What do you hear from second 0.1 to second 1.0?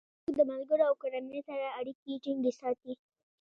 فېسبوک د ملګرو او